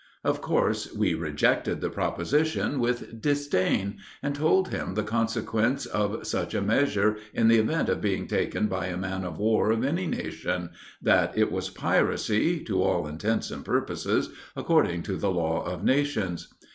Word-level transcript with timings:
Of 0.23 0.41
course, 0.41 0.91
we 0.95 1.13
rejected 1.13 1.79
the 1.79 1.91
proposition 1.91 2.79
with 2.79 3.21
disdain, 3.21 3.97
and 4.23 4.33
told 4.33 4.69
him 4.69 4.95
the 4.95 5.03
consequence 5.03 5.85
of 5.85 6.25
such 6.25 6.55
a 6.55 6.61
measure, 6.63 7.17
in 7.35 7.49
the 7.49 7.59
event 7.59 7.87
of 7.87 8.01
being 8.01 8.25
taken 8.27 8.65
by 8.65 8.87
a 8.87 8.97
man 8.97 9.23
of 9.23 9.37
war 9.37 9.69
of 9.69 9.83
any 9.85 10.07
nation, 10.07 10.71
that 11.03 11.37
it 11.37 11.51
was 11.51 11.69
piracy, 11.69 12.61
to 12.63 12.81
all 12.81 13.05
intents 13.05 13.51
and 13.51 13.63
purposes, 13.63 14.31
according 14.55 15.03
to 15.03 15.17
the 15.17 15.29
law 15.29 15.63
of 15.63 15.83
nations. 15.83 16.51